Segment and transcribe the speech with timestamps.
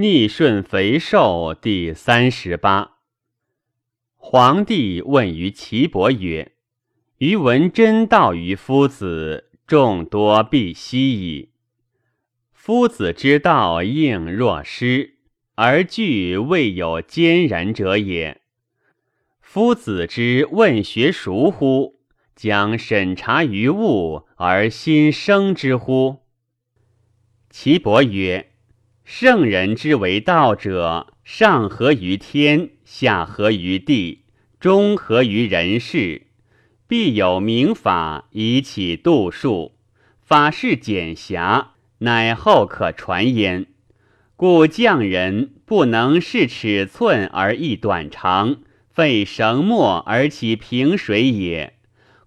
[0.00, 2.98] 逆顺肥瘦第三十八。
[4.14, 6.52] 皇帝问于岐伯曰
[7.18, 11.50] ：“余闻真道于夫子，众多必悉矣。
[12.52, 15.14] 夫子之道应若失，
[15.56, 18.42] 而惧未有坚然者也。
[19.40, 21.98] 夫子之问学孰乎？
[22.36, 26.18] 将审查于物而心生之乎？”
[27.50, 28.47] 岐伯曰
[29.10, 34.24] ：“圣人之为道者，上合于天，下合于地。”
[34.60, 36.26] 中合于人事，
[36.86, 39.72] 必有明法以启度数。
[40.20, 43.64] 法事简狭，乃后可传焉。
[44.36, 48.58] 故匠人不能视尺寸而易短长，
[48.90, 51.72] 费绳墨而起平水也。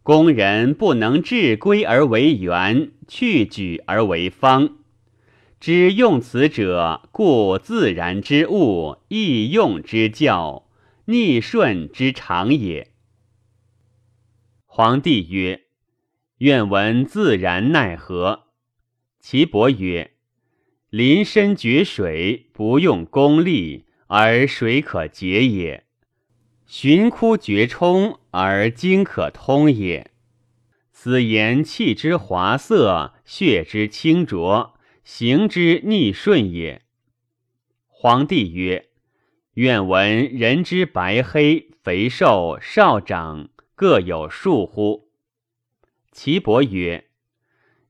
[0.02, 4.78] 工人不能治规而为圆，去矩而为方。
[5.62, 10.68] 知用此者，故自然之物，易用之教。
[11.06, 12.88] 逆顺之常也。
[14.66, 15.66] 皇帝曰
[16.40, 18.46] ：“愿闻自然奈何？”
[19.22, 20.14] 岐伯曰
[20.90, 25.84] ：“临深绝水，不用功力，而水可竭也；
[26.66, 30.10] 寻枯绝冲，而经可通也。
[30.92, 34.74] 此言气之华色，血之清浊，
[35.04, 36.84] 行之逆顺也。”
[37.88, 38.88] 皇帝曰。
[39.56, 45.10] 愿闻人之白黑、肥瘦、少长各有数乎？
[46.14, 47.10] 岐伯曰：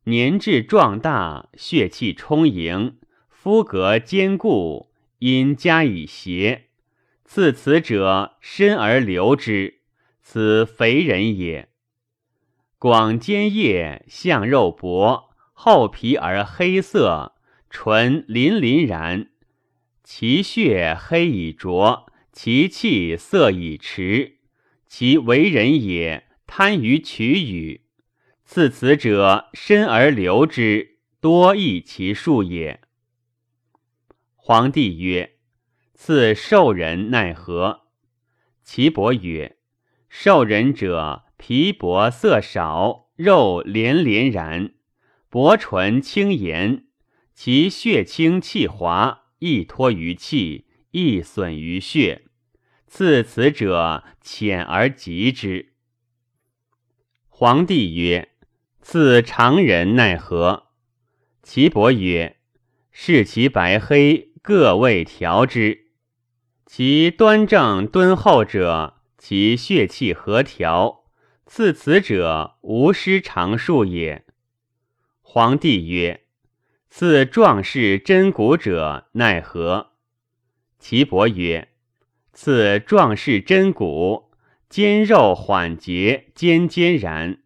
[0.06, 2.98] 年至壮大，血气充盈，
[3.30, 6.70] 肤格坚固，因加以邪。
[7.26, 9.82] 赐此者，身而留之，
[10.24, 11.70] 此肥人也。
[12.80, 17.36] 广坚叶，相肉薄，厚皮而黑色，
[17.70, 19.30] 唇鳞鳞然。
[20.04, 24.40] 其血黑以浊，其气色以迟，
[24.88, 27.86] 其为人也贪于取与。
[28.44, 32.82] 赐此者，深而留之，多益其数也。
[34.36, 35.38] 皇帝曰
[35.94, 37.84] ：“赐寿人奈何？”
[38.66, 39.58] 岐伯曰
[40.10, 44.74] ：“寿人者，皮薄色少，肉连连然，
[45.32, 46.86] 薄唇轻言，
[47.34, 52.26] 其血清气滑。”易脱于气，易损于血。
[52.86, 55.74] 赐此者，浅而急之。
[57.28, 58.30] 皇帝曰
[58.84, 60.68] ：“赐常人奈何？”
[61.42, 62.38] 岐伯曰
[62.92, 65.88] ：“视其白黑，各位调之。
[66.68, 71.06] 其端正敦厚者，其血气和调。
[71.48, 74.24] 赐此者，无失常数也。”
[75.34, 76.26] 皇帝曰。
[76.90, 79.92] 赐壮士真骨者奈何？
[80.78, 81.70] 岐伯曰
[82.34, 84.34] ：“赐壮士真骨，
[84.68, 87.38] 坚肉缓结，坚坚然。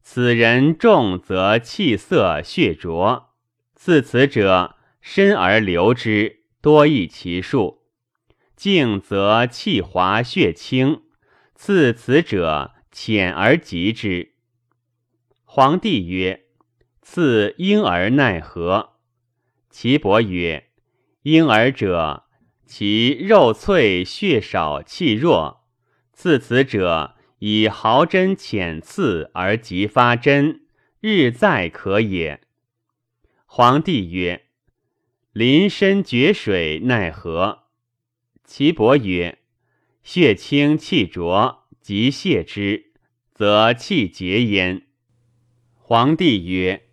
[0.00, 3.30] 此人重则气色血浊。
[3.74, 7.82] 赐此者，深而流之，多益其数。
[8.54, 11.02] 静则气滑血清。
[11.56, 14.34] 赐此者，浅而急之。”
[15.42, 16.44] 皇帝曰。
[17.10, 18.90] 赐婴儿奈何？
[19.70, 20.68] 岐伯曰：
[21.22, 22.24] 婴儿者，
[22.66, 25.64] 其肉脆血少气弱。
[26.12, 30.66] 刺此者，以毫针浅刺而即发针，
[31.00, 32.42] 日再可也。
[33.46, 34.44] 皇帝曰：
[35.32, 37.60] 临深决水奈何？
[38.44, 39.38] 岐伯曰：
[40.02, 42.92] 血清气浊，即泻之，
[43.32, 44.82] 则气结焉。
[45.74, 46.84] 皇帝曰。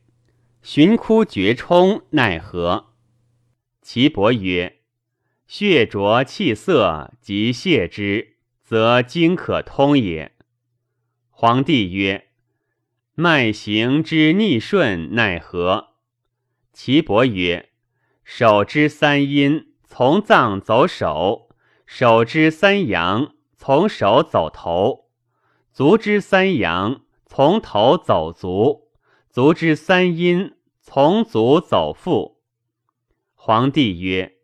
[0.67, 2.87] 寻枯绝冲奈何？
[3.83, 4.79] 岐伯曰：
[5.45, 10.31] 血浊气涩，即泻之，则经可通也。
[11.29, 12.29] 皇帝曰：
[13.13, 15.89] 脉行之逆顺奈何？
[16.73, 17.69] 岐伯曰：
[18.23, 21.47] 手之三阴，从脏走手；
[21.85, 25.11] 手之三阳，从手走头；
[25.71, 28.84] 足之三阳，从头走足；
[29.35, 30.53] 足之三阴。
[30.79, 32.41] 从足走腹。
[33.33, 34.35] 皇帝曰：“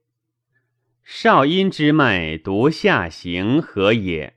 [1.01, 4.35] 少阴之脉独下行何也？”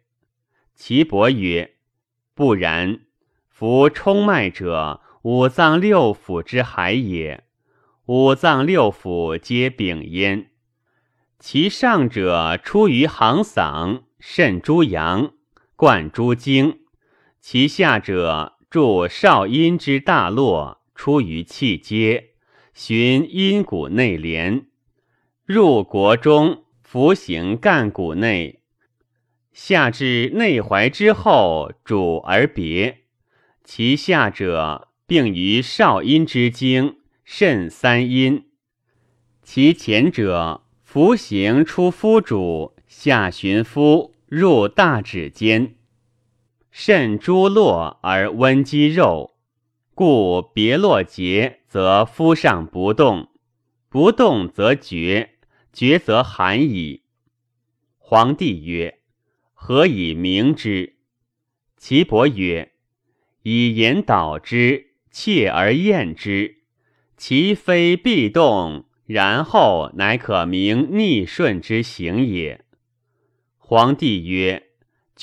[0.77, 1.75] 岐伯曰
[2.37, 3.01] ：“不然。
[3.49, 7.49] 夫冲脉者，五脏六腑之海也。
[8.07, 10.53] 五脏六腑皆禀焉。
[11.41, 15.35] 其上者出于行嗓，肾诸阳，
[15.75, 16.79] 贯诸经；
[17.41, 22.31] 其下者注少阴之大络。”出于气阶，
[22.75, 24.67] 循阴谷内连，
[25.45, 28.63] 入国中，服行干谷内。
[29.53, 33.03] 下至内踝之后，主而别。
[33.63, 38.47] 其下者，并于少阴之经，肾三阴。
[39.45, 45.77] 其前者，服行出夫主，下循夫，入大指间。
[46.77, 49.37] 肾诸络而温肌肉，
[49.95, 53.29] 故别络结，则夫上不动，
[53.89, 55.37] 不动则厥，
[55.73, 57.05] 厥则寒矣。
[57.97, 58.99] 皇帝曰
[59.55, 60.97] ：“何以明之？”
[61.79, 62.73] 岐伯曰
[63.45, 66.65] ：“以言导之，切而验之，
[67.17, 72.65] 其非必动，然后乃可明逆顺之行也。”
[73.59, 74.71] 皇帝曰：“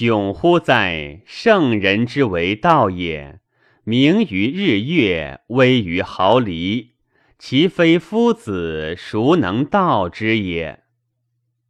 [0.01, 1.21] 迥乎哉！
[1.27, 3.39] 圣人之为道也，
[3.83, 6.93] 明于日月，微于毫厘。”
[7.37, 10.80] 其非夫子，孰能道之也？